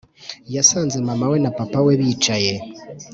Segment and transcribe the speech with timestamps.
[0.55, 2.53] yasanze mama we na papa we bicaye